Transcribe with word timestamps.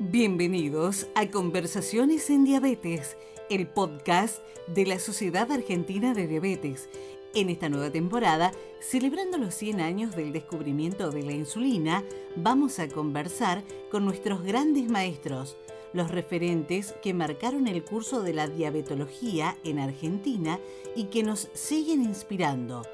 Bienvenidos 0.00 1.08
a 1.16 1.28
Conversaciones 1.28 2.30
en 2.30 2.44
Diabetes, 2.44 3.16
el 3.50 3.66
podcast 3.66 4.38
de 4.68 4.86
la 4.86 5.00
Sociedad 5.00 5.50
Argentina 5.50 6.14
de 6.14 6.28
Diabetes. 6.28 6.88
En 7.34 7.48
esta 7.48 7.68
nueva 7.68 7.90
temporada, 7.90 8.52
celebrando 8.78 9.38
los 9.38 9.56
100 9.56 9.80
años 9.80 10.14
del 10.14 10.32
descubrimiento 10.32 11.10
de 11.10 11.24
la 11.24 11.32
insulina, 11.32 12.04
vamos 12.36 12.78
a 12.78 12.86
conversar 12.86 13.64
con 13.90 14.04
nuestros 14.04 14.44
grandes 14.44 14.88
maestros, 14.88 15.56
los 15.92 16.12
referentes 16.12 16.94
que 17.02 17.12
marcaron 17.12 17.66
el 17.66 17.82
curso 17.82 18.22
de 18.22 18.34
la 18.34 18.46
diabetología 18.46 19.56
en 19.64 19.80
Argentina 19.80 20.60
y 20.94 21.06
que 21.06 21.24
nos 21.24 21.50
siguen 21.54 22.04
inspirando. 22.04 22.86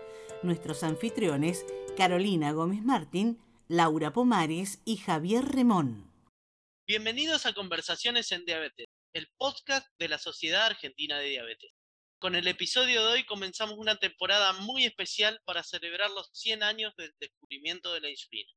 Nuestros 0.42 0.82
anfitriones, 0.82 1.66
Carolina 1.98 2.52
Gómez 2.52 2.82
Martín, 2.82 3.36
Laura 3.68 4.10
Pomares 4.10 4.78
y 4.86 4.96
Javier 4.96 5.44
Remón. 5.44 6.13
Bienvenidos 6.86 7.46
a 7.46 7.54
Conversaciones 7.54 8.30
en 8.30 8.44
Diabetes, 8.44 8.88
el 9.14 9.26
podcast 9.38 9.86
de 9.98 10.06
la 10.06 10.18
Sociedad 10.18 10.66
Argentina 10.66 11.18
de 11.18 11.30
Diabetes. 11.30 11.72
Con 12.18 12.34
el 12.34 12.46
episodio 12.46 13.06
de 13.06 13.12
hoy 13.14 13.24
comenzamos 13.24 13.78
una 13.78 13.96
temporada 13.96 14.52
muy 14.52 14.84
especial 14.84 15.40
para 15.46 15.62
celebrar 15.62 16.10
los 16.10 16.28
100 16.34 16.62
años 16.62 16.94
del 16.98 17.10
descubrimiento 17.18 17.90
de 17.94 18.02
la 18.02 18.10
insulina. 18.10 18.52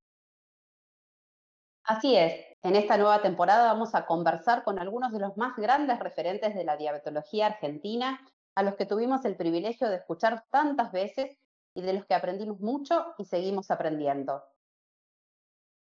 Así 1.85 2.17
es, 2.17 2.33
en 2.63 2.75
esta 2.75 2.97
nueva 2.97 3.21
temporada 3.21 3.71
vamos 3.71 3.95
a 3.95 4.05
conversar 4.05 4.65
con 4.65 4.77
algunos 4.77 5.13
de 5.13 5.19
los 5.19 5.37
más 5.37 5.55
grandes 5.55 5.97
referentes 5.97 6.53
de 6.53 6.65
la 6.65 6.75
diabetología 6.75 7.45
argentina, 7.45 8.29
a 8.55 8.63
los 8.63 8.75
que 8.75 8.85
tuvimos 8.85 9.23
el 9.23 9.37
privilegio 9.37 9.87
de 9.87 9.95
escuchar 9.95 10.43
tantas 10.49 10.91
veces 10.91 11.37
y 11.73 11.81
de 11.81 11.93
los 11.93 12.05
que 12.05 12.13
aprendimos 12.13 12.59
mucho 12.59 13.05
y 13.17 13.23
seguimos 13.23 13.71
aprendiendo. 13.71 14.43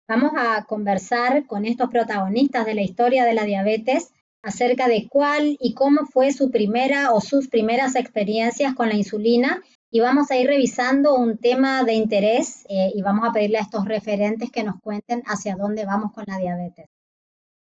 Vamos 0.09 0.33
a 0.37 0.65
conversar 0.66 1.46
con 1.46 1.65
estos 1.65 1.91
protagonistas 1.91 2.64
de 2.64 2.74
la 2.74 2.83
historia 2.83 3.24
de 3.24 3.34
la 3.34 3.45
diabetes 3.45 4.12
acerca 4.41 4.87
de 4.87 5.09
cuál 5.09 5.56
y 5.60 5.74
cómo 5.74 6.06
fue 6.06 6.33
su 6.33 6.53
primera 6.53 7.12
o 7.12 7.20
sus 7.20 7.48
primeras 7.48 7.97
experiencias 7.97 8.77
con 8.77 8.89
la 8.89 8.95
insulina 8.95 9.64
y 9.91 9.98
vamos 9.98 10.30
a 10.30 10.36
ir 10.36 10.47
revisando 10.47 11.14
un 11.14 11.39
tema 11.39 11.83
de 11.83 11.95
interés 11.95 12.64
eh, 12.69 12.92
y 12.95 13.03
vamos 13.03 13.28
a 13.28 13.33
pedirle 13.33 13.58
a 13.58 13.62
estos 13.62 13.84
referentes 13.84 14.53
que 14.53 14.62
nos 14.62 14.80
cuenten 14.80 15.22
hacia 15.27 15.56
dónde 15.56 15.84
vamos 15.84 16.12
con 16.12 16.25
la 16.28 16.39
diabetes. 16.39 16.86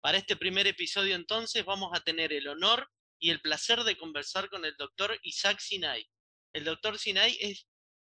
Para 0.02 0.20
este 0.20 0.36
primer 0.36 0.68
episodio 0.68 1.16
entonces 1.16 1.66
vamos 1.66 1.92
a 1.96 2.02
tener 2.02 2.32
el 2.32 2.48
honor 2.48 2.92
y 3.20 3.32
el 3.32 3.42
placer 3.42 3.84
de 3.84 3.98
conversar 3.98 4.50
con 4.50 4.66
el 4.66 4.76
doctor 4.78 5.18
Isaac 5.24 5.58
Sinay. 5.58 6.06
El 6.54 6.64
doctor 6.64 7.00
Sinay 7.00 7.36
es 7.42 7.66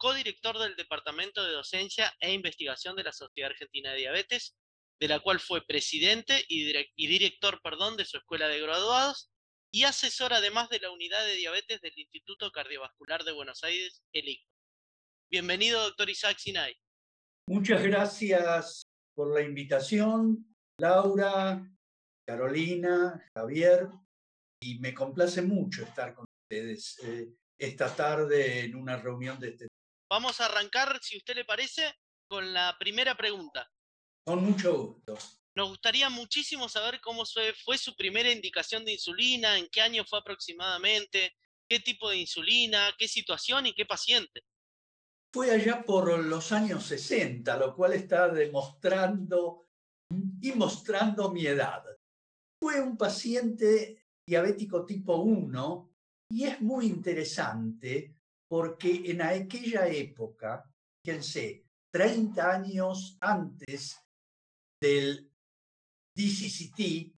codirector 0.01 0.59
del 0.59 0.77
Departamento 0.77 1.45
de 1.45 1.53
Docencia 1.53 2.11
e 2.21 2.33
Investigación 2.33 2.97
de 2.97 3.05
la 3.05 3.13
Sociedad 3.13 3.51
Argentina 3.51 3.93
de 3.93 3.99
Diabetes, 3.99 4.57
de 4.99 5.09
la 5.09 5.21
cual 5.21 5.41
fue 5.41 5.65
presidente 5.67 6.43
y, 6.49 7.07
director 7.07 7.61
perdón, 7.63 7.99
de 7.99 8.07
su 8.07 8.17
escuela 8.17 8.49
de 8.49 8.61
graduados 8.61 9.31
y 9.71 9.85
asesor 9.85 10.33
además 10.33 10.71
de 10.71 10.81
la 10.81 10.91
unidad 10.91 11.25
de 11.27 11.37
diabetes 11.37 11.83
del 11.83 11.93
Instituto 11.97 12.51
Cardiovascular 12.51 13.25
de 13.25 13.33
Buenos 13.33 13.63
Aires, 13.63 14.03
el 14.13 14.29
ICO. 14.31 14.49
Bienvenido, 15.31 15.83
doctor 15.83 16.09
Isaac 16.09 16.39
Sinay. 16.39 16.75
Muchas 17.47 17.83
gracias 17.83 18.83
por 19.15 19.35
la 19.35 19.43
invitación, 19.43 20.47
Laura, 20.79 21.63
Carolina, 22.27 23.23
Javier, 23.35 23.87
y 24.63 24.79
me 24.79 24.95
complace 24.95 25.43
mucho 25.43 25.83
estar 25.83 26.15
con 26.15 26.25
ustedes 26.43 26.99
eh, 27.05 27.29
esta 27.59 27.95
tarde 27.95 28.65
en 28.65 28.75
una 28.75 28.97
reunión 28.97 29.39
de 29.39 29.51
este 29.51 29.70
Vamos 30.11 30.41
a 30.41 30.47
arrancar, 30.47 30.99
si 31.01 31.17
usted 31.17 31.37
le 31.37 31.45
parece, 31.45 31.95
con 32.29 32.53
la 32.53 32.77
primera 32.81 33.17
pregunta. 33.17 33.71
Con 34.27 34.45
mucho 34.45 34.77
gusto. 34.77 35.17
Nos 35.55 35.69
gustaría 35.69 36.11
muchísimo 36.11 36.69
saber 36.69 37.01
cómo 37.01 37.25
fue 37.65 37.79
su 37.79 37.95
primera 37.95 38.31
indicación 38.31 38.85
de 38.85 38.93
insulina, 38.93 39.57
en 39.57 39.69
qué 39.71 39.81
año 39.81 40.05
fue 40.05 40.19
aproximadamente, 40.19 41.37
qué 41.69 41.79
tipo 41.79 42.11
de 42.11 42.19
insulina, 42.19 42.93
qué 42.99 43.07
situación 43.07 43.67
y 43.67 43.75
qué 43.75 43.87
paciente. 43.87 44.43
Fue 45.33 45.53
allá 45.53 45.85
por 45.85 46.19
los 46.19 46.51
años 46.51 46.85
60, 46.87 47.57
lo 47.57 47.75
cual 47.77 47.93
está 47.93 48.29
demostrando 48.29 49.69
y 50.41 50.51
mostrando 50.53 51.31
mi 51.31 51.47
edad. 51.47 51.85
Fue 52.61 52.81
un 52.81 52.97
paciente 52.97 54.07
diabético 54.27 54.85
tipo 54.85 55.17
1 55.19 55.95
y 56.33 56.45
es 56.45 56.61
muy 56.61 56.87
interesante 56.87 58.17
porque 58.51 59.09
en 59.09 59.23
aquella 59.23 59.87
época, 59.87 60.69
fíjense, 61.05 61.65
30 61.93 62.51
años 62.51 63.17
antes 63.21 64.05
del 64.83 65.31
DCCT, 66.17 67.15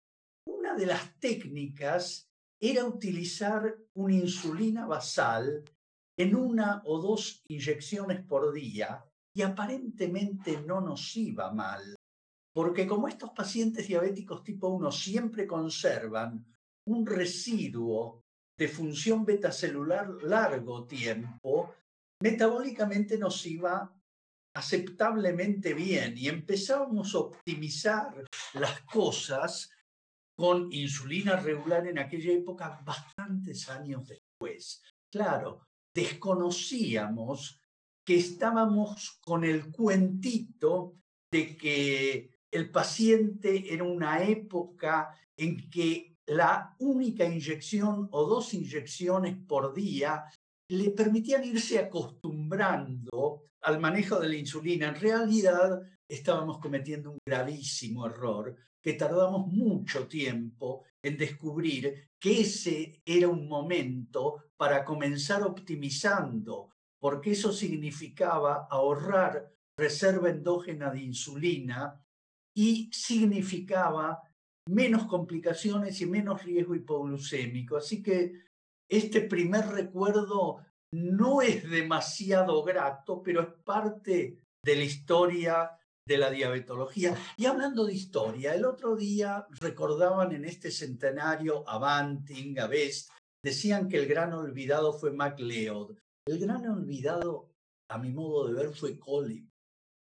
una 0.48 0.74
de 0.74 0.86
las 0.86 1.18
técnicas 1.18 2.28
era 2.60 2.84
utilizar 2.84 3.78
una 3.94 4.14
insulina 4.14 4.86
basal 4.86 5.64
en 6.18 6.36
una 6.36 6.82
o 6.84 7.00
dos 7.00 7.42
inyecciones 7.48 8.22
por 8.26 8.52
día 8.52 9.02
y 9.34 9.40
aparentemente 9.40 10.60
no 10.60 10.82
nos 10.82 11.16
iba 11.16 11.50
mal, 11.50 11.96
porque 12.54 12.86
como 12.86 13.08
estos 13.08 13.30
pacientes 13.30 13.88
diabéticos 13.88 14.44
tipo 14.44 14.68
1 14.68 14.92
siempre 14.92 15.46
conservan 15.46 16.44
un 16.88 17.06
residuo 17.06 18.22
de 18.62 18.68
función 18.68 19.24
betacelular 19.24 20.08
largo 20.22 20.86
tiempo, 20.86 21.74
metabólicamente 22.20 23.18
nos 23.18 23.44
iba 23.44 23.92
aceptablemente 24.54 25.74
bien 25.74 26.16
y 26.16 26.28
empezábamos 26.28 27.12
a 27.12 27.18
optimizar 27.18 28.24
las 28.52 28.82
cosas 28.82 29.68
con 30.36 30.72
insulina 30.72 31.34
regular 31.34 31.88
en 31.88 31.98
aquella 31.98 32.32
época 32.32 32.80
bastantes 32.84 33.68
años 33.68 34.06
después. 34.06 34.80
Claro, 35.10 35.66
desconocíamos 35.92 37.60
que 38.06 38.18
estábamos 38.18 39.18
con 39.22 39.42
el 39.42 39.72
cuentito 39.72 40.94
de 41.32 41.56
que 41.56 42.30
el 42.48 42.70
paciente 42.70 43.74
era 43.74 43.82
una 43.82 44.22
época 44.22 45.12
en 45.36 45.68
que 45.68 46.11
la 46.26 46.74
única 46.78 47.24
inyección 47.24 48.08
o 48.10 48.24
dos 48.24 48.54
inyecciones 48.54 49.36
por 49.46 49.74
día 49.74 50.24
le 50.68 50.90
permitían 50.90 51.44
irse 51.44 51.78
acostumbrando 51.78 53.44
al 53.62 53.80
manejo 53.80 54.18
de 54.20 54.28
la 54.28 54.36
insulina. 54.36 54.88
En 54.88 55.00
realidad 55.00 55.82
estábamos 56.08 56.58
cometiendo 56.58 57.10
un 57.10 57.18
gravísimo 57.26 58.06
error 58.06 58.56
que 58.80 58.94
tardamos 58.94 59.46
mucho 59.46 60.08
tiempo 60.08 60.84
en 61.02 61.16
descubrir 61.16 62.10
que 62.18 62.40
ese 62.40 63.00
era 63.04 63.28
un 63.28 63.48
momento 63.48 64.44
para 64.56 64.84
comenzar 64.84 65.42
optimizando, 65.42 66.70
porque 66.98 67.32
eso 67.32 67.52
significaba 67.52 68.66
ahorrar 68.70 69.52
reserva 69.76 70.30
endógena 70.30 70.90
de 70.90 71.02
insulina 71.02 72.04
y 72.54 72.90
significaba 72.92 74.20
menos 74.68 75.06
complicaciones 75.06 76.00
y 76.00 76.06
menos 76.06 76.42
riesgo 76.44 76.74
hipoglucémico. 76.74 77.76
Así 77.76 78.02
que 78.02 78.42
este 78.90 79.22
primer 79.22 79.66
recuerdo 79.66 80.64
no 80.94 81.42
es 81.42 81.68
demasiado 81.68 82.62
grato, 82.62 83.22
pero 83.22 83.42
es 83.42 83.48
parte 83.64 84.38
de 84.64 84.76
la 84.76 84.84
historia 84.84 85.70
de 86.06 86.18
la 86.18 86.30
diabetología. 86.30 87.16
Y 87.36 87.46
hablando 87.46 87.86
de 87.86 87.94
historia, 87.94 88.54
el 88.54 88.64
otro 88.64 88.96
día 88.96 89.46
recordaban 89.60 90.32
en 90.32 90.44
este 90.44 90.70
centenario 90.70 91.68
a 91.68 91.78
Banting, 91.78 92.58
a 92.58 92.66
Best, 92.66 93.10
decían 93.44 93.88
que 93.88 93.98
el 93.98 94.06
gran 94.06 94.32
olvidado 94.32 94.92
fue 94.92 95.12
MacLeod. 95.12 95.96
El 96.26 96.38
gran 96.38 96.66
olvidado, 96.68 97.50
a 97.90 97.98
mi 97.98 98.12
modo 98.12 98.46
de 98.46 98.54
ver, 98.54 98.74
fue 98.74 98.98
Collip. 98.98 99.48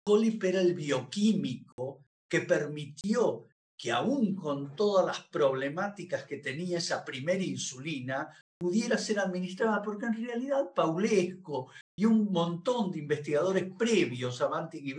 Collip 0.07 0.43
era 0.45 0.61
el 0.61 0.75
bioquímico 0.75 2.05
que 2.31 2.41
permitió 2.41 3.46
que 3.79 3.93
aún 3.93 4.35
con 4.35 4.75
todas 4.75 5.07
las 5.07 5.21
problemáticas 5.29 6.25
que 6.25 6.39
tenía 6.39 6.79
esa 6.79 7.05
primera 7.05 7.43
insulina, 7.43 8.35
pudiera 8.59 8.97
ser 8.97 9.19
administrada, 9.19 9.83
porque 9.83 10.07
en 10.07 10.27
realidad 10.27 10.73
Paulesco 10.75 11.71
y 11.99 12.07
un 12.07 12.33
montón 12.33 12.91
de 12.91 13.01
investigadores 13.01 13.67
previos 13.79 14.41
a 14.41 14.49
Banting 14.49 14.83
y 14.83 14.95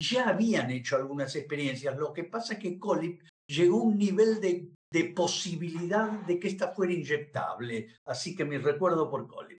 ya 0.00 0.28
habían 0.28 0.70
hecho 0.70 0.96
algunas 0.96 1.34
experiencias. 1.34 1.96
Lo 1.96 2.12
que 2.12 2.24
pasa 2.24 2.54
es 2.54 2.60
que 2.60 2.78
Colip 2.78 3.22
llegó 3.48 3.80
a 3.80 3.84
un 3.84 3.98
nivel 3.98 4.40
de, 4.40 4.68
de 4.92 5.04
posibilidad 5.04 6.10
de 6.26 6.38
que 6.38 6.48
esta 6.48 6.72
fuera 6.72 6.92
inyectable. 6.92 7.96
Así 8.04 8.36
que 8.36 8.44
mi 8.44 8.58
recuerdo 8.58 9.10
por 9.10 9.26
Colip. 9.26 9.58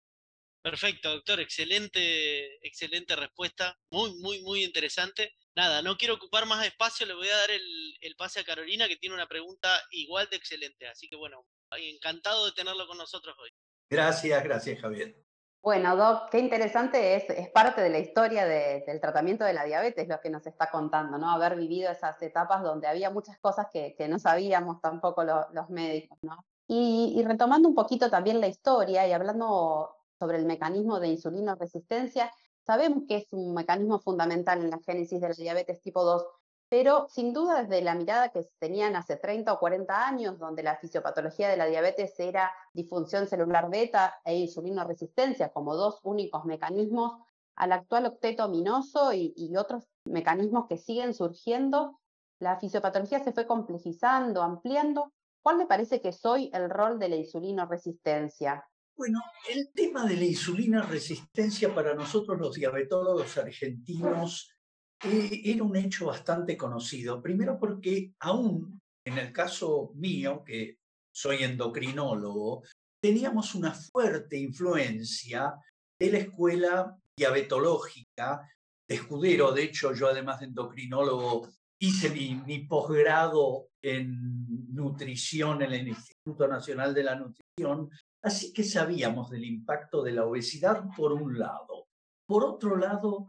Perfecto, 0.62 1.10
doctor. 1.10 1.40
Excelente, 1.40 2.64
excelente 2.66 3.16
respuesta. 3.16 3.76
Muy, 3.90 4.14
muy, 4.18 4.42
muy 4.42 4.64
interesante 4.64 5.32
nada, 5.60 5.82
no 5.82 5.96
quiero 5.98 6.14
ocupar 6.14 6.46
más 6.46 6.64
espacio, 6.64 7.06
le 7.06 7.14
voy 7.14 7.28
a 7.28 7.36
dar 7.36 7.50
el, 7.50 8.16
pase 8.16 8.40
a 8.40 8.44
Carolina, 8.44 8.88
que 8.88 8.96
tiene 8.96 9.14
una 9.14 9.26
pregunta 9.26 9.68
igual 9.90 10.26
de 10.30 10.36
excelente. 10.36 10.88
Así 10.88 11.08
que 11.08 11.16
bueno, 11.16 11.44
encantado 11.76 12.46
de 12.46 12.52
tenerlo 12.52 12.86
con 12.86 12.96
nosotros 12.96 13.36
hoy. 13.38 13.50
Gracias, 13.90 14.42
gracias 14.42 14.80
Javier. 14.80 15.14
Bueno, 15.62 15.94
Doc, 15.96 16.30
qué 16.30 16.38
interesante 16.38 17.16
es, 17.16 17.28
es 17.28 17.50
parte 17.50 17.82
de 17.82 17.90
la 17.90 17.98
historia 17.98 18.46
del 18.46 19.00
tratamiento 19.00 19.44
de 19.44 19.52
la 19.52 19.64
diabetes 19.64 20.08
lo 20.08 20.18
que 20.20 20.30
nos 20.30 20.46
está 20.46 20.70
contando, 20.70 21.18
¿no? 21.18 21.30
Haber 21.30 21.56
vivido 21.56 21.90
esas 21.90 22.20
etapas 22.22 22.62
donde 22.62 22.86
había 22.86 23.10
muchas 23.10 23.38
cosas 23.38 23.66
que, 23.70 23.94
no 24.08 24.18
sabíamos 24.18 24.80
tampoco 24.80 25.22
los 25.24 25.68
médicos, 25.68 26.18
¿no? 26.22 26.46
Y, 26.66 27.22
retomando 27.26 27.68
un 27.68 27.74
poquito 27.74 28.08
también 28.08 28.40
la 28.40 28.46
historia 28.46 29.06
y 29.06 29.12
hablando 29.12 29.94
sobre 30.18 30.38
el 30.38 30.46
mecanismo 30.46 31.00
de 31.00 31.08
insulino 31.08 31.54
resistencia, 31.56 32.32
sabemos 32.70 33.02
que 33.08 33.16
es 33.16 33.32
un 33.32 33.52
mecanismo 33.52 33.98
fundamental 33.98 34.60
en 34.60 34.70
la 34.70 34.78
génesis 34.78 35.20
de 35.20 35.28
la 35.28 35.34
diabetes 35.34 35.82
tipo 35.82 36.04
2, 36.04 36.24
pero 36.68 37.08
sin 37.08 37.32
duda 37.32 37.64
desde 37.64 37.82
la 37.82 37.96
mirada 37.96 38.28
que 38.28 38.46
tenían 38.60 38.94
hace 38.94 39.16
30 39.16 39.52
o 39.52 39.58
40 39.58 40.06
años, 40.06 40.38
donde 40.38 40.62
la 40.62 40.76
fisiopatología 40.76 41.48
de 41.48 41.56
la 41.56 41.66
diabetes 41.66 42.14
era 42.20 42.52
disfunción 42.72 43.26
celular 43.26 43.68
beta 43.70 44.20
e 44.24 44.36
insulino 44.36 44.84
resistencia 44.84 45.48
como 45.48 45.74
dos 45.74 45.98
únicos 46.04 46.44
mecanismos, 46.44 47.20
al 47.56 47.72
actual 47.72 48.06
octeto 48.06 48.44
ominoso 48.44 49.12
y, 49.12 49.34
y 49.36 49.56
otros 49.56 49.88
mecanismos 50.04 50.68
que 50.68 50.78
siguen 50.78 51.12
surgiendo, 51.12 51.98
la 52.38 52.56
fisiopatología 52.60 53.18
se 53.18 53.32
fue 53.32 53.48
complejizando, 53.48 54.42
ampliando. 54.42 55.12
¿Cuál 55.42 55.58
le 55.58 55.66
parece 55.66 56.00
que 56.00 56.12
soy 56.12 56.52
el 56.54 56.70
rol 56.70 57.00
de 57.00 57.08
la 57.08 57.16
insulino 57.16 57.66
resistencia? 57.66 58.64
Bueno, 59.00 59.22
el 59.48 59.70
tema 59.72 60.04
de 60.04 60.14
la 60.14 60.26
insulina 60.26 60.82
resistencia 60.82 61.74
para 61.74 61.94
nosotros 61.94 62.38
los 62.38 62.54
diabetólogos 62.54 63.38
argentinos 63.38 64.54
eh, 65.02 65.40
era 65.42 65.64
un 65.64 65.74
hecho 65.74 66.04
bastante 66.04 66.54
conocido. 66.54 67.22
Primero 67.22 67.58
porque 67.58 68.12
aún 68.20 68.78
en 69.06 69.16
el 69.16 69.32
caso 69.32 69.92
mío, 69.94 70.44
que 70.44 70.76
soy 71.10 71.44
endocrinólogo, 71.44 72.62
teníamos 73.02 73.54
una 73.54 73.72
fuerte 73.72 74.36
influencia 74.36 75.54
de 75.98 76.12
la 76.12 76.18
escuela 76.18 76.94
diabetológica 77.16 78.46
de 78.86 78.96
Escudero. 78.96 79.52
De 79.52 79.62
hecho, 79.62 79.94
yo 79.94 80.08
además 80.08 80.40
de 80.40 80.46
endocrinólogo 80.48 81.48
hice 81.80 82.10
mi, 82.10 82.34
mi 82.34 82.66
posgrado 82.66 83.68
en 83.82 84.74
nutrición 84.74 85.62
en 85.62 85.72
el 85.72 85.88
Instituto 85.88 86.46
Nacional 86.46 86.92
de 86.92 87.02
la 87.02 87.14
Nutrición, 87.14 87.88
así 88.22 88.52
que 88.52 88.64
sabíamos 88.64 89.30
del 89.30 89.44
impacto 89.44 90.02
de 90.02 90.12
la 90.12 90.26
obesidad 90.26 90.84
por 90.96 91.12
un 91.12 91.38
lado. 91.38 91.88
Por 92.26 92.44
otro 92.44 92.76
lado, 92.76 93.28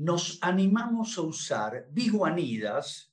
nos 0.00 0.38
animamos 0.42 1.16
a 1.18 1.22
usar 1.22 1.86
biguanidas 1.90 3.12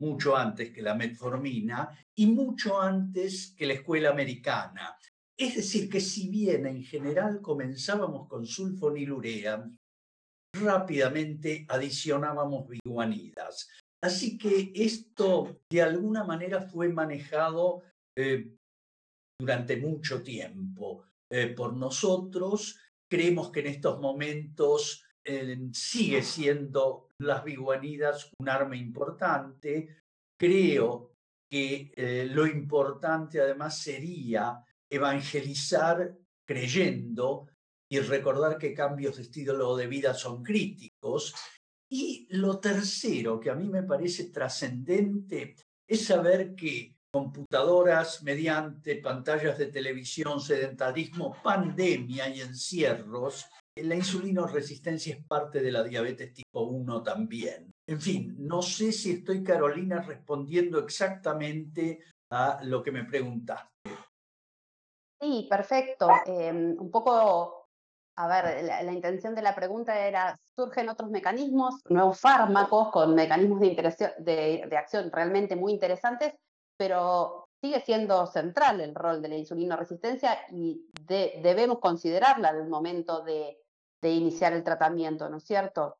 mucho 0.00 0.36
antes 0.36 0.72
que 0.72 0.82
la 0.82 0.94
metformina 0.94 1.90
y 2.14 2.26
mucho 2.26 2.80
antes 2.80 3.54
que 3.56 3.66
la 3.66 3.74
escuela 3.74 4.10
americana. 4.10 4.96
Es 5.36 5.56
decir, 5.56 5.88
que 5.88 6.00
si 6.00 6.28
bien 6.28 6.66
en 6.66 6.82
general 6.82 7.40
comenzábamos 7.40 8.28
con 8.28 8.44
sulfonilurea, 8.44 9.68
rápidamente 10.54 11.64
adicionábamos 11.68 12.68
biguanidas. 12.68 13.68
Así 14.02 14.36
que 14.36 14.72
esto 14.74 15.60
de 15.70 15.82
alguna 15.82 16.24
manera 16.24 16.60
fue 16.60 16.88
manejado 16.88 17.82
eh, 18.16 18.56
durante 19.42 19.76
mucho 19.76 20.22
tiempo 20.22 21.02
eh, 21.28 21.48
por 21.48 21.74
nosotros. 21.74 22.78
Creemos 23.08 23.50
que 23.50 23.60
en 23.60 23.66
estos 23.66 24.00
momentos 24.00 25.04
sigue 25.72 26.22
siendo 26.22 27.08
las 27.18 27.44
biguanidas 27.44 28.28
un 28.38 28.48
arma 28.48 28.76
importante. 28.76 29.98
Creo 30.36 31.12
que 31.48 31.92
eh, 31.94 32.26
lo 32.30 32.46
importante 32.46 33.40
además 33.40 33.78
sería 33.78 34.64
evangelizar 34.88 36.16
creyendo 36.46 37.48
y 37.90 37.98
recordar 37.98 38.58
que 38.58 38.72
cambios 38.74 39.16
de 39.16 39.22
estilo 39.22 39.76
de 39.76 39.86
vida 39.86 40.14
son 40.14 40.42
críticos. 40.42 41.34
Y 41.90 42.26
lo 42.30 42.58
tercero 42.58 43.38
que 43.38 43.50
a 43.50 43.54
mí 43.54 43.68
me 43.68 43.82
parece 43.82 44.30
trascendente 44.30 45.56
es 45.86 46.06
saber 46.06 46.54
que 46.54 46.96
computadoras 47.12 48.22
mediante 48.22 48.96
pantallas 48.96 49.58
de 49.58 49.66
televisión, 49.66 50.40
sedentarismo, 50.40 51.36
pandemia 51.42 52.28
y 52.28 52.40
encierros 52.40 53.46
la 53.76 54.46
resistencia 54.46 55.14
es 55.14 55.24
parte 55.24 55.60
de 55.60 55.72
la 55.72 55.82
diabetes 55.82 56.34
tipo 56.34 56.62
1 56.62 57.02
también. 57.02 57.70
En 57.86 58.00
fin, 58.00 58.34
no 58.38 58.60
sé 58.60 58.92
si 58.92 59.12
estoy, 59.12 59.42
Carolina, 59.42 60.00
respondiendo 60.00 60.78
exactamente 60.78 62.00
a 62.30 62.60
lo 62.64 62.82
que 62.82 62.92
me 62.92 63.04
preguntaste. 63.04 63.68
Sí, 65.20 65.46
perfecto. 65.48 66.08
Em, 66.26 66.76
un 66.78 66.90
poco, 66.90 67.66
a 68.18 68.26
ver, 68.28 68.64
la, 68.64 68.92
intención 68.92 69.34
de 69.34 69.42
la 69.42 69.54
pregunta 69.54 70.06
era, 70.06 70.36
surgen 70.54 70.88
otros 70.88 71.10
mecanismos, 71.10 71.80
nuevos 71.88 72.20
fármacos 72.20 72.90
con 72.90 73.14
mecanismos 73.14 73.60
de, 73.60 74.66
de, 74.68 74.76
acción 74.76 75.10
realmente 75.12 75.56
muy 75.56 75.72
interesantes, 75.72 76.34
pero 76.76 77.48
sigue 77.62 77.80
siendo 77.80 78.26
central 78.26 78.80
el 78.80 78.94
rol 78.94 79.22
de 79.22 79.28
la 79.28 79.36
insulino 79.36 79.76
resistencia 79.76 80.38
y 80.50 80.88
debemos 81.06 81.78
considerarla 81.78 82.50
en 82.50 82.56
el 82.56 82.68
momento 82.68 83.22
de, 83.22 83.58
de 84.02 84.10
iniciar 84.10 84.52
el 84.52 84.64
tratamiento, 84.64 85.28
¿no 85.28 85.36
es 85.36 85.44
cierto? 85.44 85.98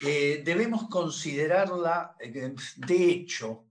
Eh, 0.00 0.42
debemos 0.44 0.88
considerarla, 0.88 2.16
eh, 2.20 2.54
de 2.76 3.10
hecho, 3.10 3.66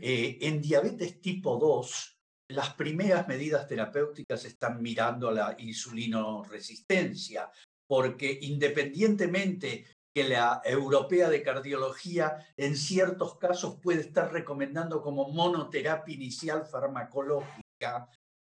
eh, 0.00 0.38
en 0.40 0.60
diabetes 0.60 1.20
tipo 1.20 1.56
2, 1.56 2.18
las 2.48 2.74
primeras 2.74 3.26
medidas 3.28 3.66
terapéuticas 3.66 4.44
están 4.44 4.80
mirando 4.80 5.28
a 5.28 5.32
la 5.32 5.56
insulinoresistencia, 5.58 7.50
porque 7.86 8.38
independientemente 8.42 9.91
que 10.14 10.28
la 10.28 10.60
europea 10.64 11.30
de 11.30 11.42
cardiología 11.42 12.36
en 12.56 12.76
ciertos 12.76 13.38
casos 13.38 13.78
puede 13.80 14.02
estar 14.02 14.32
recomendando 14.32 15.00
como 15.00 15.30
monoterapia 15.30 16.14
inicial 16.14 16.66
farmacológica, 16.66 18.08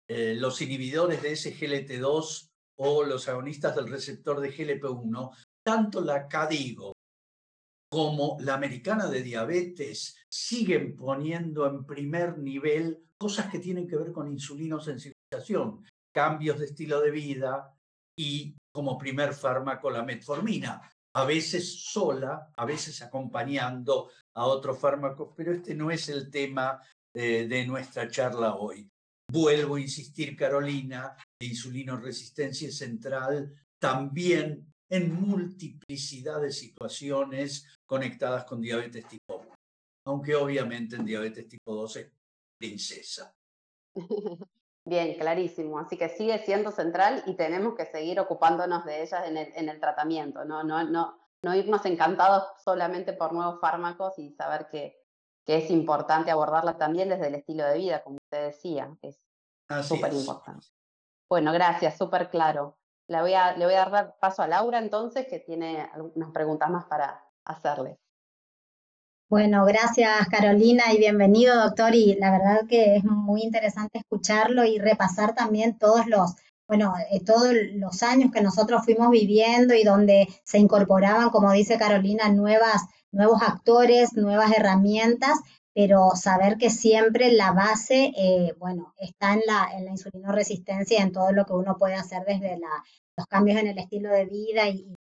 los 0.09 0.61
inhibidores 0.61 1.21
de 1.21 1.31
SGLT2 1.31 2.49
o 2.79 3.03
los 3.03 3.27
agonistas 3.29 3.75
del 3.75 3.87
receptor 3.87 4.39
de 4.41 4.51
GLP-1, 4.51 5.35
tanto 5.65 6.01
la 6.01 6.27
CADIGO 6.27 6.93
como 7.89 8.37
la 8.41 8.55
americana 8.55 9.07
de 9.07 9.21
diabetes 9.21 10.15
siguen 10.27 10.95
poniendo 10.95 11.67
en 11.67 11.85
primer 11.85 12.39
nivel 12.39 13.03
cosas 13.17 13.51
que 13.51 13.59
tienen 13.59 13.87
que 13.87 13.95
ver 13.95 14.11
con 14.11 14.27
insulinosensibilización, 14.27 15.85
cambios 16.11 16.59
de 16.59 16.65
estilo 16.65 16.99
de 16.99 17.11
vida 17.11 17.71
y 18.17 18.55
como 18.73 18.97
primer 18.97 19.33
fármaco 19.33 19.89
la 19.91 20.03
metformina, 20.03 20.81
a 21.15 21.25
veces 21.25 21.83
sola, 21.83 22.51
a 22.55 22.65
veces 22.65 23.01
acompañando 23.01 24.09
a 24.33 24.45
otros 24.45 24.79
fármacos, 24.79 25.29
pero 25.35 25.53
este 25.53 25.75
no 25.75 25.91
es 25.91 26.09
el 26.09 26.31
tema 26.31 26.81
de, 27.13 27.47
de 27.47 27.65
nuestra 27.65 28.09
charla 28.09 28.55
hoy. 28.55 28.89
Vuelvo 29.31 29.75
a 29.75 29.81
insistir, 29.81 30.35
Carolina, 30.35 31.15
la 31.39 31.95
resistencia 31.95 32.71
central 32.71 33.53
también 33.79 34.73
en 34.89 35.13
multiplicidad 35.13 36.41
de 36.41 36.51
situaciones 36.51 37.65
conectadas 37.85 38.45
con 38.45 38.61
diabetes 38.61 39.07
tipo 39.07 39.37
1, 39.37 39.55
aunque 40.05 40.35
obviamente 40.35 40.95
en 40.95 41.05
diabetes 41.05 41.47
tipo 41.47 41.73
2 41.75 41.95
es 41.97 42.11
princesa. 42.59 43.35
Bien, 44.85 45.17
clarísimo. 45.17 45.79
Así 45.79 45.97
que 45.97 46.09
sigue 46.09 46.37
siendo 46.39 46.71
central 46.71 47.23
y 47.25 47.35
tenemos 47.35 47.75
que 47.75 47.85
seguir 47.85 48.19
ocupándonos 48.19 48.85
de 48.85 49.01
ellas 49.01 49.25
en 49.25 49.37
el, 49.37 49.53
en 49.55 49.69
el 49.69 49.79
tratamiento, 49.79 50.43
¿no? 50.43 50.63
No, 50.63 50.83
no, 50.83 51.17
no 51.41 51.55
irnos 51.55 51.85
encantados 51.85 52.43
solamente 52.63 53.13
por 53.13 53.33
nuevos 53.33 53.59
fármacos 53.61 54.19
y 54.19 54.31
saber 54.31 54.67
que, 54.69 55.01
que 55.45 55.57
es 55.57 55.69
importante 55.69 56.31
abordarla 56.31 56.77
también 56.77 57.09
desde 57.09 57.27
el 57.27 57.35
estilo 57.35 57.65
de 57.65 57.77
vida, 57.77 58.03
como 58.03 58.17
usted 58.17 58.47
decía, 58.47 58.95
es 59.01 59.21
súper 59.85 60.13
importante. 60.13 60.67
Bueno, 61.29 61.51
gracias, 61.53 61.97
súper 61.97 62.29
claro. 62.29 62.77
Le 63.07 63.21
voy, 63.21 63.33
a, 63.33 63.55
le 63.57 63.65
voy 63.65 63.73
a 63.73 63.85
dar 63.85 64.17
paso 64.19 64.41
a 64.41 64.47
Laura 64.47 64.79
entonces, 64.79 65.27
que 65.27 65.39
tiene 65.39 65.89
algunas 65.93 66.31
preguntas 66.31 66.69
más 66.69 66.85
para 66.85 67.25
hacerle. 67.45 67.99
Bueno, 69.33 69.65
gracias 69.65 70.27
Carolina 70.29 70.93
y 70.93 70.99
bienvenido 70.99 71.55
doctor. 71.55 71.95
Y 71.95 72.13
la 72.19 72.29
verdad 72.29 72.67
que 72.69 72.97
es 72.97 73.03
muy 73.03 73.41
interesante 73.41 73.97
escucharlo 73.97 74.63
y 74.63 74.77
repasar 74.77 75.33
también 75.33 75.75
todos 75.79 76.05
los, 76.05 76.35
bueno, 76.67 76.93
eh, 77.09 77.19
todos 77.19 77.51
los 77.73 78.03
años 78.03 78.31
que 78.31 78.41
nosotros 78.41 78.85
fuimos 78.85 79.09
viviendo 79.09 79.73
y 79.73 79.83
donde 79.83 80.27
se 80.43 80.59
incorporaban, 80.59 81.31
como 81.31 81.51
dice 81.51 81.79
Carolina, 81.79 82.29
nuevas, 82.29 82.83
nuevos 83.11 83.41
actores, 83.41 84.13
nuevas 84.13 84.51
herramientas 84.55 85.39
pero 85.73 86.11
saber 86.13 86.59
que 86.59 86.69
siempre 86.69 87.31
la 87.31 87.53
base, 87.53 88.13
eh, 88.15 88.53
bueno, 88.59 88.93
está 88.99 89.33
en 89.33 89.41
la, 89.47 89.71
en 89.75 89.85
la 89.85 89.91
insulinoresistencia, 89.91 91.01
en 91.01 91.11
todo 91.11 91.31
lo 91.31 91.45
que 91.47 91.53
uno 91.53 91.75
puede 91.79 91.95
hacer 91.95 92.23
desde 92.27 92.59
los 93.17 93.25
cambios 93.25 93.59
en 93.59 93.65
el 93.65 93.79
estilo 93.79 94.11
de 94.11 94.25
vida 94.25 94.69
y, 94.69 94.93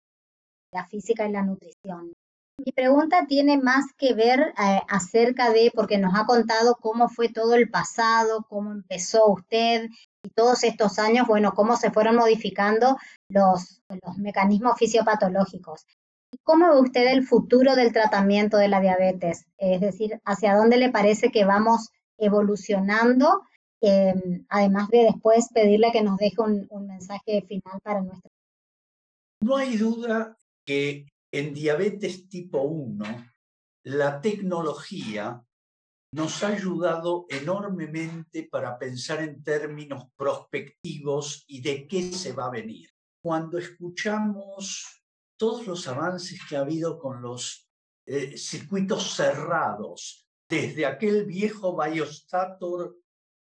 la 0.74 0.86
física 0.86 1.28
y 1.28 1.34
la 1.34 1.42
nutrición. 1.42 2.14
Mi 2.64 2.72
pregunta 2.74 3.26
tiene 3.28 3.58
más 3.58 3.86
que 3.98 4.14
ver 4.14 4.40
eh, 4.40 4.82
acerca 4.88 5.52
de, 5.52 5.72
porque 5.74 5.98
nos 5.98 6.14
ha 6.16 6.26
contado 6.26 6.76
cómo 6.80 7.10
fue 7.10 7.30
todo 7.30 7.56
el 7.56 7.70
pasado, 7.70 8.46
cómo 8.48 8.72
empezó 8.72 9.32
usted, 9.32 9.90
y 10.24 10.30
todos 10.30 10.64
estos 10.64 11.00
años, 11.00 11.26
bueno, 11.28 11.54
cómo 11.54 11.76
se 11.76 11.90
fueron 11.90 12.18
modificando 12.18 12.98
los, 13.30 13.82
los 13.90 14.18
mecanismos 14.18 14.78
fisiopatológicos. 14.78 15.88
¿Cómo 16.44 16.70
ve 16.70 16.82
usted 16.82 17.08
el 17.08 17.26
futuro 17.26 17.76
del 17.76 17.92
tratamiento 17.92 18.58
de 18.58 18.68
la 18.68 18.80
diabetes? 18.80 19.46
Es 19.58 19.82
decir, 19.82 20.22
¿hacia 20.24 20.56
dónde 20.56 20.78
le 20.78 20.92
parece 20.92 21.32
que 21.32 21.46
vamos 21.46 21.90
evolucionando? 22.20 23.42
Eh, 23.82 24.14
además 24.50 24.90
de 24.90 25.06
después 25.06 25.50
pedirle 25.52 25.92
que 25.92 26.04
nos 26.04 26.18
deje 26.18 26.36
un, 26.38 26.68
un 26.70 26.86
mensaje 26.86 27.42
final 27.48 27.82
para 27.82 28.02
nuestra. 28.02 28.30
No 29.42 29.58
hay 29.58 29.76
duda 29.78 30.38
que 30.64 31.11
en 31.32 31.54
diabetes 31.54 32.28
tipo 32.28 32.62
1 32.62 33.32
la 33.84 34.22
tecnología 34.22 35.44
nos 36.14 36.44
ha 36.44 36.50
ayudado 36.50 37.26
enormemente 37.30 38.48
para 38.52 38.78
pensar 38.78 39.24
en 39.24 39.44
términos 39.44 40.06
prospectivos 40.16 41.46
y 41.48 41.62
de 41.62 41.88
qué 41.88 42.12
se 42.12 42.34
va 42.34 42.48
a 42.48 42.52
venir. 42.52 42.90
Cuando 43.24 43.58
escuchamos 43.58 45.04
todos 45.38 45.66
los 45.66 45.88
avances 45.88 46.40
que 46.48 46.58
ha 46.58 46.62
habido 46.62 47.00
con 47.00 47.22
los 47.22 47.70
eh, 48.06 48.38
circuitos 48.38 49.16
cerrados, 49.16 50.28
desde 50.50 50.86
aquel 50.86 51.26
viejo 51.26 51.82
Biostator 51.82 52.98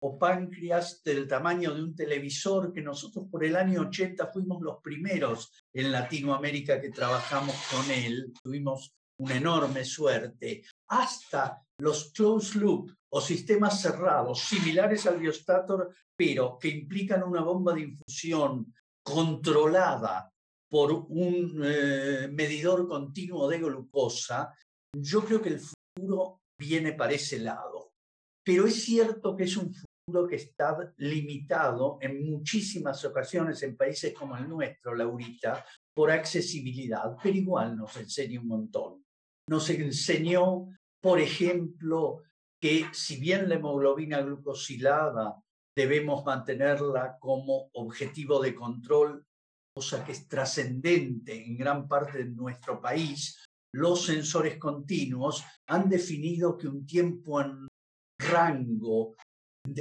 o 0.02 0.18
páncreas 0.18 1.02
del 1.04 1.26
tamaño 1.28 1.72
de 1.72 1.82
un 1.82 1.94
televisor 1.94 2.72
que 2.72 2.82
nosotros 2.82 3.26
por 3.30 3.44
el 3.44 3.56
año 3.56 3.82
80 3.82 4.26
fuimos 4.32 4.60
los 4.60 4.82
primeros 4.82 5.52
en 5.76 5.92
Latinoamérica 5.92 6.80
que 6.80 6.88
trabajamos 6.88 7.54
con 7.70 7.90
él, 7.90 8.32
tuvimos 8.42 8.94
una 9.18 9.36
enorme 9.36 9.84
suerte, 9.84 10.62
hasta 10.88 11.62
los 11.78 12.12
closed 12.12 12.60
loop 12.60 12.90
o 13.10 13.20
sistemas 13.20 13.82
cerrados 13.82 14.40
similares 14.40 15.06
al 15.06 15.18
biostator, 15.18 15.94
pero 16.16 16.58
que 16.58 16.68
implican 16.68 17.22
una 17.22 17.42
bomba 17.42 17.74
de 17.74 17.82
infusión 17.82 18.72
controlada 19.02 20.32
por 20.70 20.92
un 20.92 21.62
eh, 21.62 22.28
medidor 22.32 22.88
continuo 22.88 23.46
de 23.46 23.58
glucosa, 23.58 24.54
yo 24.94 25.24
creo 25.26 25.42
que 25.42 25.50
el 25.50 25.60
futuro 25.60 26.40
viene 26.58 26.92
para 26.94 27.12
ese 27.12 27.38
lado. 27.38 27.92
Pero 28.42 28.66
es 28.66 28.82
cierto 28.82 29.36
que 29.36 29.44
es 29.44 29.56
un 29.58 29.74
que 30.28 30.36
está 30.36 30.94
limitado 30.98 31.98
en 32.00 32.30
muchísimas 32.30 33.04
ocasiones 33.04 33.62
en 33.64 33.76
países 33.76 34.14
como 34.14 34.36
el 34.36 34.48
nuestro, 34.48 34.94
Laurita, 34.94 35.64
por 35.94 36.12
accesibilidad, 36.12 37.16
pero 37.20 37.36
igual 37.36 37.76
nos 37.76 37.96
enseña 37.96 38.40
un 38.40 38.46
montón. 38.46 39.04
Nos 39.48 39.68
enseñó 39.70 40.68
por 41.06 41.20
ejemplo, 41.20 42.24
que 42.60 42.86
si 42.92 43.20
bien 43.20 43.48
la 43.48 43.54
hemoglobina 43.54 44.20
glucosilada 44.22 45.40
debemos 45.76 46.24
mantenerla 46.24 47.16
como 47.20 47.70
objetivo 47.74 48.40
de 48.42 48.56
control, 48.56 49.24
cosa 49.72 50.04
que 50.04 50.10
es 50.10 50.26
trascendente 50.26 51.46
en 51.46 51.56
gran 51.56 51.86
parte 51.86 52.24
de 52.24 52.30
nuestro 52.30 52.80
país, 52.80 53.44
los 53.72 54.06
sensores 54.06 54.58
continuos 54.58 55.44
han 55.68 55.88
definido 55.88 56.56
que 56.56 56.66
un 56.66 56.84
tiempo 56.84 57.40
en 57.40 57.68
rango 58.18 59.14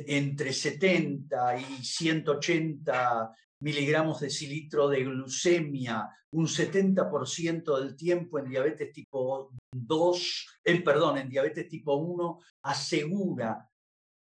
entre 0.07 0.53
70 0.53 1.59
y 1.59 1.83
180 1.83 3.31
miligramos 3.59 4.19
de 4.19 4.29
cilitro 4.29 4.87
de 4.87 5.03
glucemia, 5.03 6.09
un 6.31 6.47
70% 6.47 7.79
del 7.79 7.95
tiempo 7.95 8.39
en 8.39 8.49
diabetes 8.49 8.91
tipo 8.91 9.51
2, 9.71 10.47
el 10.63 10.83
perdón, 10.83 11.17
en 11.17 11.29
diabetes 11.29 11.67
tipo 11.67 11.95
1, 11.95 12.39
asegura 12.63 13.69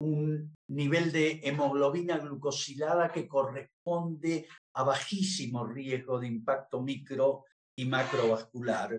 un 0.01 0.57
nivel 0.69 1.13
de 1.13 1.41
hemoglobina 1.43 2.19
glucosilada 2.19 3.13
que 3.13 3.29
corresponde 3.29 4.49
a 4.75 4.83
bajísimo 4.83 5.67
riesgo 5.67 6.19
de 6.19 6.27
impacto 6.27 6.81
micro 6.81 7.45
y 7.77 7.85
macrovascular. 7.85 8.99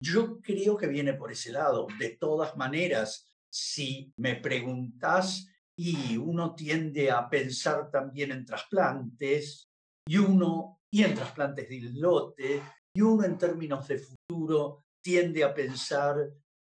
Yo 0.00 0.40
creo 0.40 0.76
que 0.76 0.86
viene 0.86 1.14
por 1.14 1.30
ese 1.30 1.52
lado. 1.52 1.86
De 1.98 2.16
todas 2.16 2.56
maneras, 2.56 3.32
si 3.48 4.12
me 4.16 4.36
preguntas 4.36 5.51
y 5.78 6.16
uno 6.16 6.54
tiende 6.54 7.10
a 7.10 7.28
pensar 7.28 7.90
también 7.90 8.32
en 8.32 8.44
trasplantes 8.44 9.68
y 10.06 10.18
uno 10.18 10.80
y 10.92 11.04
en 11.04 11.14
trasplantes 11.14 11.68
de 11.68 11.76
islote 11.76 12.62
y 12.94 13.00
uno 13.00 13.24
en 13.24 13.38
términos 13.38 13.88
de 13.88 13.98
futuro 13.98 14.84
tiende 15.02 15.44
a 15.44 15.54
pensar 15.54 16.16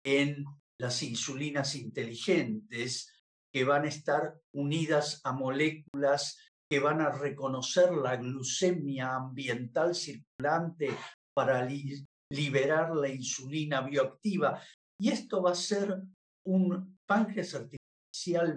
en 0.06 0.46
las 0.80 1.02
insulinas 1.04 1.76
inteligentes 1.76 3.14
que 3.54 3.64
van 3.64 3.86
a 3.86 3.90
estar 3.90 4.40
unidas 4.54 5.22
a 5.24 5.32
moléculas 5.32 6.38
que 6.70 6.80
van 6.80 7.02
a 7.02 7.10
reconocer 7.10 7.92
la 7.94 8.18
glucemia 8.18 9.16
ambiental 9.16 9.96
circulante 9.96 10.92
para 11.36 11.68
liberar 12.32 12.96
la 12.96 13.10
insulina 13.10 13.82
bioactiva. 13.82 14.62
Y 15.02 15.10
esto 15.10 15.42
va 15.42 15.52
a 15.52 15.56
ser 15.56 16.00
un 16.46 17.00
páncreas 17.08 17.56
artificial 17.56 17.79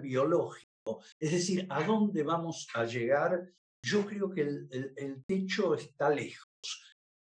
biológico. 0.01 1.01
Es 1.19 1.31
decir, 1.31 1.67
¿a 1.69 1.83
dónde 1.83 2.23
vamos 2.23 2.67
a 2.73 2.85
llegar? 2.85 3.51
Yo 3.83 4.05
creo 4.05 4.29
que 4.29 4.41
el, 4.41 4.93
el 4.95 5.23
techo 5.25 5.75
está 5.75 6.09
lejos. 6.09 6.47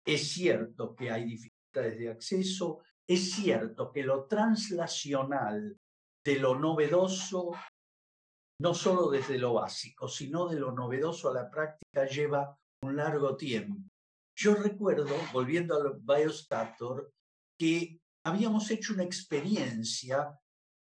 Es 0.04 0.32
cierto 0.32 0.94
que 0.94 1.10
hay 1.10 1.24
dificultades 1.24 1.98
de 1.98 2.10
acceso, 2.10 2.82
es 3.08 3.32
cierto 3.32 3.92
que 3.92 4.02
lo 4.02 4.26
translacional 4.26 5.78
de 6.24 6.36
lo 6.38 6.58
novedoso, 6.58 7.52
no 8.60 8.74
solo 8.74 9.10
desde 9.10 9.38
lo 9.38 9.54
básico, 9.54 10.08
sino 10.08 10.48
de 10.48 10.58
lo 10.58 10.72
novedoso 10.72 11.30
a 11.30 11.34
la 11.34 11.50
práctica, 11.50 12.06
lleva 12.06 12.56
un 12.82 12.96
largo 12.96 13.36
tiempo. 13.36 13.82
Yo 14.36 14.54
recuerdo, 14.54 15.14
volviendo 15.32 15.76
al 15.76 16.00
Biostator, 16.00 17.12
que 17.58 17.98
habíamos 18.24 18.70
hecho 18.70 18.94
una 18.94 19.04
experiencia 19.04 20.38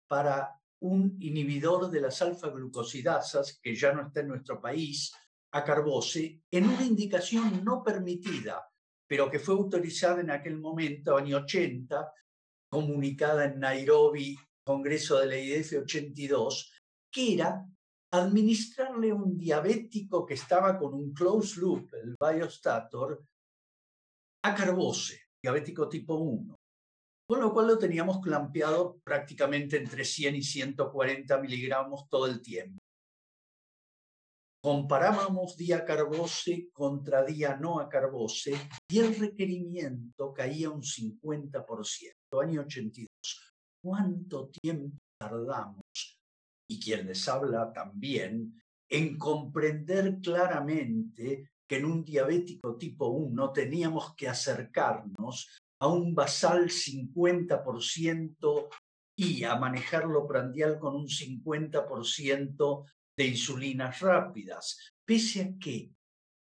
para 0.09 0.58
un 0.81 1.17
inhibidor 1.19 1.89
de 1.89 2.01
las 2.01 2.21
alfa-glucosidasas, 2.21 3.59
que 3.61 3.75
ya 3.75 3.93
no 3.93 4.07
está 4.07 4.21
en 4.21 4.29
nuestro 4.29 4.61
país, 4.61 5.13
a 5.51 5.63
carbose, 5.63 6.41
en 6.51 6.69
una 6.69 6.85
indicación 6.85 7.63
no 7.63 7.83
permitida 7.83 8.69
pero 9.09 9.29
que 9.29 9.39
fue 9.39 9.55
autorizada 9.55 10.21
en 10.21 10.29
aquel 10.29 10.59
momento, 10.59 11.17
año 11.17 11.37
80, 11.37 12.13
comunicada 12.69 13.45
en 13.45 13.59
Nairobi, 13.59 14.37
Congreso 14.63 15.17
de 15.17 15.25
la 15.25 15.35
IDF 15.35 15.81
82, 15.81 16.71
que 17.11 17.33
era 17.33 17.65
administrarle 18.11 19.09
a 19.09 19.15
un 19.15 19.35
diabético 19.35 20.27
que 20.27 20.35
estaba 20.35 20.77
con 20.77 20.93
un 20.93 21.11
closed 21.11 21.59
loop, 21.59 21.91
el 21.95 22.15
Biostator, 22.19 23.23
a 24.43 24.53
carbose, 24.53 25.19
diabético 25.41 25.89
tipo 25.89 26.13
1. 26.13 26.58
Con 27.29 27.41
lo 27.41 27.53
cual 27.53 27.67
lo 27.67 27.77
teníamos 27.77 28.19
clampeado 28.21 28.99
prácticamente 29.03 29.77
entre 29.77 30.03
100 30.03 30.35
y 30.35 30.41
140 30.41 31.37
miligramos 31.37 32.09
todo 32.09 32.25
el 32.25 32.41
tiempo 32.41 32.79
comparábamos 34.61 35.55
día 35.55 35.85
carbose 35.85 36.69
contra 36.73 37.23
día 37.23 37.55
no 37.55 37.79
a 37.79 37.87
carbose 37.87 38.53
y 38.89 38.99
el 38.99 39.15
requerimiento 39.15 40.33
caía 40.33 40.69
un 40.69 40.81
50%, 40.81 42.41
año 42.41 42.61
82. 42.61 43.07
¿Cuánto 43.81 44.49
tiempo 44.49 44.97
tardamos? 45.17 46.19
Y 46.69 46.79
quien 46.79 47.07
les 47.07 47.27
habla 47.27 47.71
también 47.71 48.61
en 48.89 49.17
comprender 49.17 50.19
claramente 50.21 51.51
que 51.67 51.77
en 51.77 51.85
un 51.85 52.03
diabético 52.03 52.75
tipo 52.75 53.07
1 53.07 53.53
teníamos 53.53 54.13
que 54.15 54.27
acercarnos 54.27 55.47
a 55.79 55.87
un 55.87 56.13
basal 56.13 56.69
50% 56.69 58.69
y 59.15 59.43
a 59.43 59.55
manejarlo 59.55 60.27
prandial 60.27 60.79
con 60.79 60.95
un 60.95 61.07
50% 61.07 62.85
de 63.17 63.25
insulinas 63.25 63.99
rápidas, 63.99 64.93
pese 65.05 65.41
a 65.41 65.51
que 65.59 65.91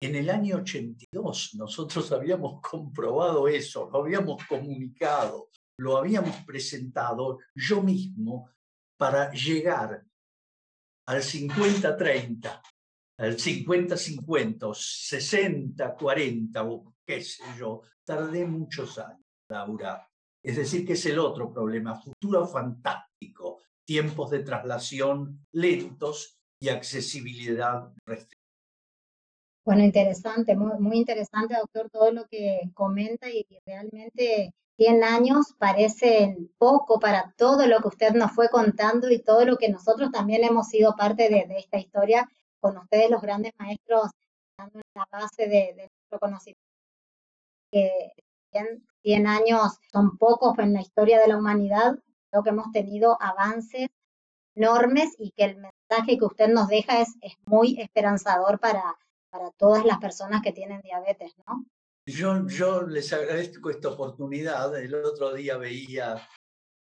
en 0.01 0.15
el 0.15 0.29
año 0.29 0.57
82 0.57 1.55
nosotros 1.55 2.11
habíamos 2.11 2.61
comprobado 2.61 3.47
eso, 3.47 3.89
lo 3.91 3.99
habíamos 3.99 4.45
comunicado, 4.45 5.49
lo 5.77 5.97
habíamos 5.97 6.35
presentado 6.45 7.39
yo 7.55 7.81
mismo 7.81 8.49
para 8.97 9.31
llegar 9.31 10.03
al 11.07 11.21
50-30, 11.21 12.61
al 13.17 13.35
50-50, 13.35 14.59
60-40 14.59 16.67
o 16.69 16.93
qué 17.05 17.21
sé 17.21 17.43
yo. 17.57 17.81
Tardé 18.03 18.45
muchos 18.45 18.97
años, 18.97 19.20
Es 20.43 20.57
decir, 20.57 20.85
que 20.85 20.93
es 20.93 21.05
el 21.05 21.19
otro 21.19 21.51
problema, 21.51 21.95
futuro 21.95 22.47
fantástico, 22.47 23.59
tiempos 23.85 24.31
de 24.31 24.39
traslación 24.39 25.45
lentos 25.51 26.39
y 26.59 26.69
accesibilidad 26.69 27.91
restringida. 28.05 28.41
Bueno, 29.63 29.83
interesante, 29.83 30.55
muy, 30.55 30.79
muy 30.79 30.97
interesante, 30.97 31.55
doctor, 31.55 31.89
todo 31.91 32.11
lo 32.11 32.25
que 32.27 32.71
comenta 32.73 33.29
y 33.29 33.45
realmente 33.65 34.53
100 34.77 35.03
años 35.03 35.53
parecen 35.59 36.51
poco 36.57 36.99
para 36.99 37.35
todo 37.37 37.67
lo 37.67 37.79
que 37.81 37.89
usted 37.89 38.13
nos 38.13 38.31
fue 38.31 38.49
contando 38.49 39.11
y 39.11 39.21
todo 39.21 39.45
lo 39.45 39.57
que 39.57 39.69
nosotros 39.69 40.11
también 40.11 40.43
hemos 40.43 40.69
sido 40.69 40.95
parte 40.95 41.29
de, 41.29 41.45
esta 41.57 41.77
historia 41.77 42.27
con 42.59 42.77
ustedes 42.77 43.11
los 43.11 43.21
grandes 43.21 43.53
maestros 43.59 44.09
dando 44.57 44.81
la 44.95 45.05
base 45.11 45.47
de, 45.47 45.75
nuestro 45.75 46.19
conocimiento. 46.19 46.61
Que 47.71 48.11
100 49.03 49.27
años 49.27 49.79
son 49.91 50.17
pocos 50.17 50.57
en 50.59 50.73
la 50.73 50.81
historia 50.81 51.19
de 51.19 51.27
la 51.27 51.37
humanidad, 51.37 51.95
creo 52.29 52.43
que 52.43 52.49
hemos 52.49 52.71
tenido 52.71 53.17
avances 53.21 53.89
enormes 54.55 55.15
y 55.17 55.31
que 55.31 55.45
el 55.45 55.57
mensaje 55.57 56.17
que 56.17 56.25
usted 56.25 56.49
nos 56.49 56.67
deja 56.67 57.01
es, 57.01 57.09
es 57.21 57.33
muy 57.45 57.79
esperanzador 57.79 58.59
para, 58.59 58.97
para 59.29 59.51
todas 59.51 59.85
las 59.85 59.99
personas 59.99 60.41
que 60.41 60.51
tienen 60.51 60.81
diabetes, 60.81 61.33
¿no? 61.47 61.65
Yo, 62.05 62.47
yo 62.47 62.81
les 62.81 63.13
agradezco 63.13 63.69
esta 63.69 63.89
oportunidad. 63.89 64.75
El 64.77 64.95
otro 64.95 65.33
día 65.33 65.57
veía 65.57 66.27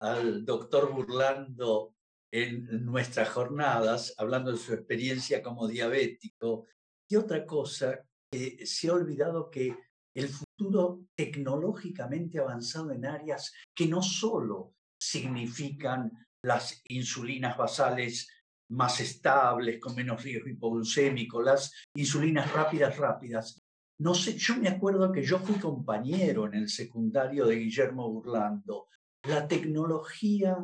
al 0.00 0.44
doctor 0.44 0.92
Burlando 0.92 1.94
en 2.32 2.84
nuestras 2.86 3.28
jornadas, 3.28 4.14
hablando 4.16 4.50
de 4.52 4.58
su 4.58 4.72
experiencia 4.72 5.42
como 5.42 5.68
diabético. 5.68 6.66
Y 7.08 7.16
otra 7.16 7.44
cosa, 7.44 8.04
que 8.30 8.64
se 8.66 8.88
ha 8.88 8.94
olvidado 8.94 9.50
que 9.50 9.76
el 10.14 10.28
futuro 10.28 11.06
tecnológicamente 11.16 12.38
avanzado 12.38 12.92
en 12.92 13.06
áreas 13.06 13.52
que 13.74 13.86
no 13.86 14.02
solo 14.02 14.74
significan 15.00 16.26
las 16.44 16.82
insulinas 16.88 17.56
basales 17.56 18.28
más 18.70 19.00
estables, 19.00 19.80
con 19.80 19.94
menos 19.94 20.22
riesgo 20.22 20.48
hipoglucémico, 20.48 21.42
las 21.42 21.72
insulinas 21.94 22.50
rápidas, 22.52 22.96
rápidas. 22.96 23.60
No 24.00 24.14
sé, 24.14 24.36
yo 24.36 24.56
me 24.56 24.68
acuerdo 24.68 25.12
que 25.12 25.22
yo 25.22 25.38
fui 25.38 25.56
compañero 25.56 26.46
en 26.46 26.54
el 26.54 26.68
secundario 26.68 27.46
de 27.46 27.56
Guillermo 27.56 28.10
Burlando. 28.10 28.88
La 29.24 29.46
tecnología 29.46 30.56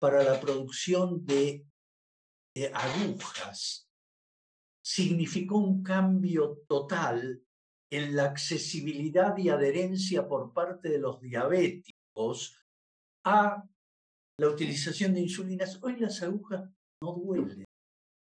para 0.00 0.22
la 0.24 0.40
producción 0.40 1.24
de, 1.24 1.66
agujas 2.72 3.88
significó 4.84 5.58
un 5.58 5.82
cambio 5.82 6.62
total 6.68 7.42
en 7.92 8.16
la 8.16 8.24
accesibilidad 8.24 9.36
y 9.36 9.48
adherencia 9.48 10.26
por 10.26 10.52
parte 10.52 10.88
de 10.88 10.98
los 10.98 11.20
diabéticos 11.20 12.58
a 13.24 13.64
la 14.38 14.48
utilización 14.48 15.14
de 15.14 15.20
insulinas. 15.20 15.78
Hoy 15.82 15.96
las 15.96 16.22
agujas 16.22 16.68
no 17.02 17.12
duelen, 17.12 17.64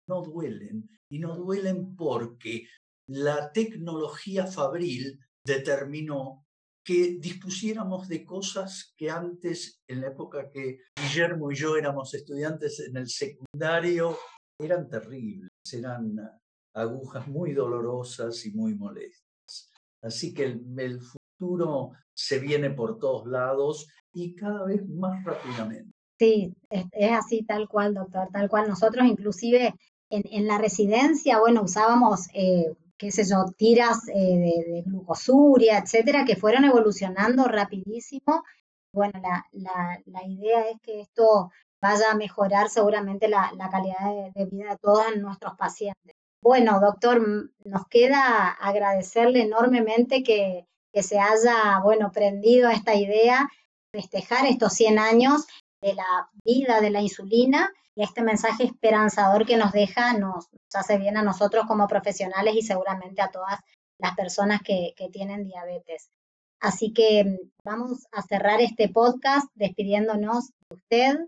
no 0.09 0.23
duelen, 0.23 0.89
y 1.13 1.19
no 1.19 1.37
duelen 1.37 1.95
porque 1.95 2.67
la 3.07 3.53
tecnología 3.53 4.47
fabril 4.47 5.21
determinó 5.47 6.47
que 6.85 7.19
dispusiéramos 7.21 8.09
de 8.09 8.25
cosas 8.25 8.95
que 8.97 9.11
antes, 9.11 9.83
en 9.87 10.01
la 10.01 10.09
época 10.09 10.49
que 10.51 10.79
Guillermo 10.97 11.53
y 11.53 11.57
yo 11.57 11.77
éramos 11.77 12.15
estudiantes 12.15 12.81
en 12.81 12.97
el 12.97 13.09
secundario, 13.09 14.17
eran 14.59 14.89
terribles, 14.89 15.51
eran 15.71 16.17
agujas 16.75 17.29
muy 17.29 17.53
dolorosas 17.53 18.47
y 18.47 18.53
muy 18.53 18.75
molestas. 18.75 19.32
Así 20.03 20.35
que 20.35 20.45
el, 20.45 21.01
futuro 21.01 21.93
se 22.15 22.39
viene 22.39 22.71
por 22.71 22.99
todos 22.99 23.27
lados 23.27 23.89
y 24.13 24.35
cada 24.35 24.65
vez 24.65 24.87
más 24.89 25.25
rápidamente. 25.25 25.91
Sí, 26.19 26.55
es, 26.71 26.87
así 27.13 27.43
tal 27.45 27.69
cual, 27.69 27.95
doctor, 27.95 28.29
tal 28.33 28.49
cual. 28.49 28.69
Nosotros 28.69 29.07
inclusive 29.07 29.75
en, 30.11 30.47
la 30.47 30.59
residencia, 30.59 31.41
bueno, 31.41 31.63
usábamos 31.63 32.29
eh, 32.35 32.75
qué 33.03 33.11
sé 33.11 33.25
yo, 33.25 33.47
tiras 33.57 34.09
eh, 34.15 34.15
de, 34.15 34.83
glucosuria, 34.87 35.79
etcétera, 35.79 36.25
que 36.25 36.37
fueron 36.37 36.65
evolucionando 36.65 37.45
rapidísimo. 37.47 38.45
Bueno, 38.93 39.21
la, 39.51 40.25
idea 40.25 40.71
es 40.71 40.81
que 40.83 41.01
esto 41.01 41.51
vaya 41.81 42.13
a 42.13 42.15
mejorar 42.15 42.69
seguramente 42.69 43.27
la, 43.27 43.51
calidad 43.73 44.33
de, 44.35 44.47
vida 44.47 44.71
de 44.71 44.79
todos 44.79 45.05
nuestros 45.17 45.57
pacientes. 45.57 46.15
Bueno, 46.43 46.81
doctor, 46.81 47.51
nos 47.65 47.87
queda 47.89 48.49
agradecerle 48.49 49.43
enormemente 49.43 50.25
que, 50.25 50.67
que 50.93 51.03
se 51.03 51.19
haya, 51.19 51.81
bueno, 51.83 52.11
prendido 52.11 52.69
a 52.69 52.73
esta 52.73 52.97
idea, 52.97 53.49
festejar 53.93 54.47
estos 54.47 54.73
100 54.73 54.99
años 54.99 55.47
de 55.81 55.95
la 55.95 56.31
vida 56.45 56.81
de 56.81 56.91
la 56.91 57.01
insulina 57.01 57.71
y 57.95 58.03
este 58.03 58.23
mensaje 58.23 58.65
esperanzador 58.65 59.47
que 59.47 59.57
nos 59.57 59.73
deja 59.73 60.15
nos, 60.15 60.49
hace 60.75 60.99
bien 60.99 61.17
a 61.17 61.23
nosotros 61.23 61.67
como 61.67 61.87
profesionales 61.87 62.55
y 62.57 62.63
seguramente 62.63 63.23
a 63.23 63.31
todas 63.31 63.61
las 63.99 64.17
personas 64.17 64.63
que, 64.63 64.95
tienen 65.13 65.45
diabetes. 65.45 66.09
Así 66.61 66.93
que 66.93 67.39
vamos 67.65 68.07
a 68.13 68.23
cerrar 68.23 68.61
este 68.61 68.89
podcast 68.89 69.47
despidiéndonos 69.55 70.49
de 70.49 70.77
usted 70.77 71.19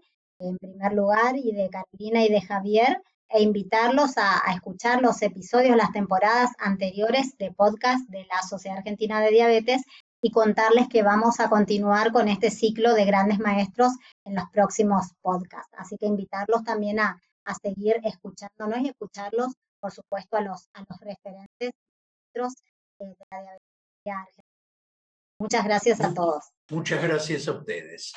en 0.40 0.56
primer 0.58 0.92
lugar 0.92 1.36
y 1.36 1.52
de 1.52 1.68
Carolina 1.70 2.24
y 2.24 2.28
de 2.28 2.40
Javier 2.40 3.02
e 3.28 3.42
invitarlos 3.42 4.16
a, 4.18 4.48
a, 4.48 4.54
escuchar 4.54 5.02
los 5.02 5.20
episodios, 5.22 5.76
las 5.76 5.92
temporadas 5.92 6.50
anteriores 6.58 7.36
de 7.38 7.52
podcast 7.52 8.08
de 8.08 8.24
la 8.26 8.42
Sociedad 8.42 8.78
Argentina 8.78 9.20
de 9.20 9.30
Diabetes 9.30 9.82
y 10.24 10.30
contarles 10.30 10.88
que 10.88 11.02
vamos 11.02 11.38
a 11.38 11.50
continuar 11.50 12.10
con 12.10 12.28
este 12.28 12.50
ciclo 12.50 12.94
de 12.94 13.04
grandes 13.04 13.38
maestros 13.40 13.92
en 14.24 14.34
los 14.34 14.48
próximos 14.50 15.08
podcasts. 15.20 15.70
Así 15.76 15.98
que 15.98 16.06
invitarlos 16.06 16.64
también 16.64 16.98
a, 16.98 17.20
seguir 17.62 18.00
escuchándonos 18.04 18.80
y 18.80 18.88
escucharlos, 18.88 19.52
por 19.78 19.92
supuesto, 19.92 20.38
a 20.38 20.40
los, 20.40 20.66
a 20.72 20.80
los 20.88 20.98
referentes 20.98 21.72
maestros 22.32 22.54
eh, 23.00 23.04
de 23.04 23.26
la 23.30 23.58
diabetes. 24.02 24.44
Muchas 25.38 25.64
gracias 25.64 26.00
a 26.00 26.14
todos. 26.14 26.44
Muchas 26.70 27.02
gracias 27.02 27.46
a 27.46 27.52
ustedes. 27.52 28.14